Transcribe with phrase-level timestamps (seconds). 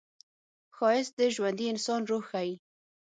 [0.75, 2.53] ښایست د ژوندي انسان روح ښيي